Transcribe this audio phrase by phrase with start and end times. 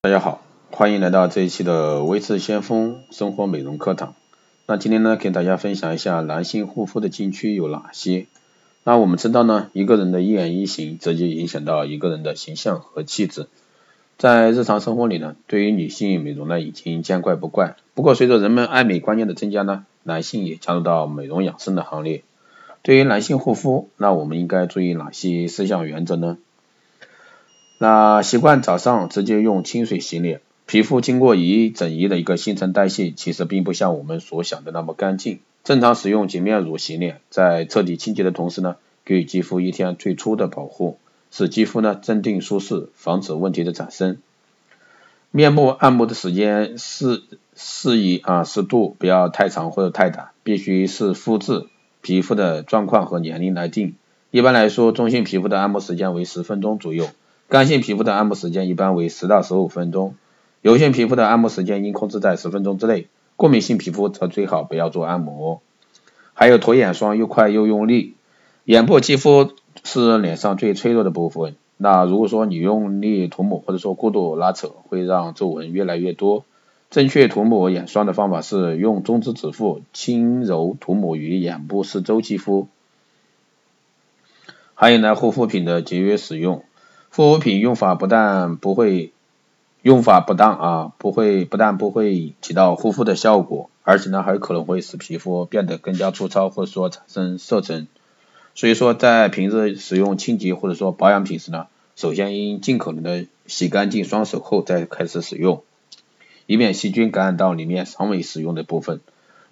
[0.00, 0.40] 大家好，
[0.70, 4.14] 欢迎来到这一期的微智先锋生活美容课堂。
[4.64, 8.26] 那今天呢，给大家分享一下男性护肤的禁区有哪些。
[8.84, 13.48] 那我们知道呢，一个人的一言一行直接影响到一个人的形象和气质。
[14.16, 17.74] 在日常生活里呢，对于女性美容呢，已经见怪不怪。
[17.94, 22.22] 不过随着人们爱美观念的增加呢，男性也加入到美容养生的行列。
[22.82, 26.38] 对于男性护肤，那我们应该注意哪些四项原则呢？
[27.80, 35.38] 那习惯早上直接用清水洗脸，皮肤经过一整夜的一个新陈代谢，其实并不像我们所想的那么干净。
[35.62, 40.98] 正常使用洁面乳洗脸，在彻底清洁的同时呢，给予肌肤一天最初的保护，
[41.30, 44.18] 使肌肤呢镇定舒适，防止问题的产生。
[45.30, 47.22] 面部按摩的时间适
[47.54, 51.66] 适宜啊适度，不要太长或者太短，必须是肤质、
[52.00, 53.94] 皮肤的状况和年龄来定。
[54.32, 57.08] 一般来说，中性皮肤的按摩时间为十分钟左右。
[57.48, 60.16] 干性皮肤的按摩时间一般为十到十五分钟，
[60.60, 65.62] 油性皮肤的按摩时间应控制在十分钟之内，过敏性皮肤则最好不要做按摩。
[66.34, 68.14] 还有涂眼霜又快又用力，
[68.64, 76.44] 眼部肌肤是脸上最脆弱的部分，那如果说你用力涂抹或者说过度拉扯，会让皱纹越来越多。
[76.90, 82.68] 正确涂抹眼霜的方法是用中指指腹轻柔涂抹于眼部四周肌肤。
[84.74, 86.62] 还有呢，护肤品的节约使用。
[87.10, 89.12] 护肤品用法不但不会
[89.82, 97.88] 用法不当啊，不会不但不会起到护肤的效果，而且呢还可能会使皮肤变得更加粗糙，或者说产生色沉。
[98.54, 105.62] 所以说在平日使用清洁或者说保养品时呢，首先应尽可能的洗干净双手后再开始使用，
[106.46, 109.00] 以免细菌感染到里面尚未使用的部分。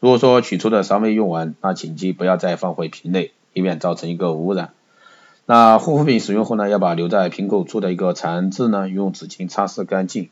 [0.00, 4.72] 如果说取出的尚未用完，那请记不要再放回瓶内，以免造成一个污染。
[5.46, 10.30] 那护肤品使用后呢，要把留在瓶口处的一个残渍呢，用纸巾擦拭干净。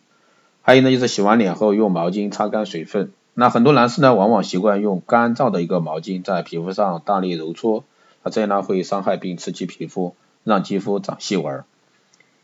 [0.62, 3.12] 还有呢，就是洗完脸后用毛巾擦干水分。
[3.34, 7.84] 那很多男士呢，往往习惯用干燥的一个毛巾在皮肤上大力揉搓，
[8.22, 10.14] 那这样呢会伤害并刺激皮肤，
[10.44, 11.64] 让肌肤长细纹。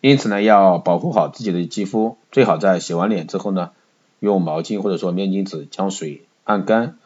[0.00, 3.70] 因此呢，要保护好自己的肌肤，最好在洗完脸之后呢，
[4.20, 6.98] 用毛巾或者说面巾纸将水按干。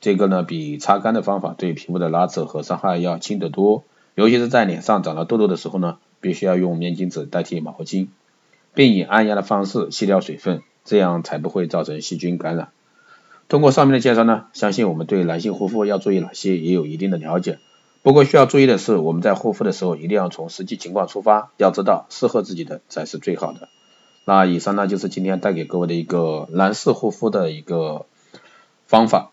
[0.00, 3.84] 这个呢，比擦干的方法对皮肤的拉扯和伤害要轻得多。
[4.14, 8.08] 尤其是在脸上长了痘痘的时候呢，必须要用面巾纸代替毛巾，
[8.72, 12.68] 并以按压的方式吸掉水分，这样才不会造成细菌感染。
[13.48, 17.58] 通过上面的介绍呢，相信我们对男性护肤要注意哪些也有一定的了解。
[18.02, 23.68] 不过需要注意的是，我们在护肤的时候一定要从实际情况出发，要知道适合自己的才是最好的。
[24.24, 28.06] 那以上呢就是今天带给各位的一个男士护肤的一个
[28.86, 29.32] 方法。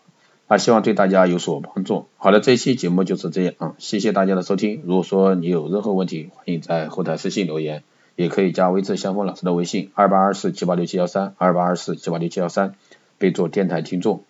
[0.52, 2.08] 那希望对大家有所帮助。
[2.18, 4.82] 好的，这一期节目就是这样啊，谢谢大家的收听。
[4.84, 7.82] 如果说你有任何问题，欢迎在后台私信留言，
[8.16, 12.74] 也可以加微智相锋老师的微信二八二四七八六七幺三二八二四七八六七幺三，
[13.16, 14.24] 备注电台听众。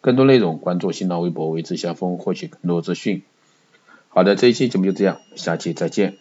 [0.00, 3.22] 更多内容关注新浪微博微智相锋，获取更多资讯。
[4.08, 6.16] 好的，这一期节目就这样，下期再见。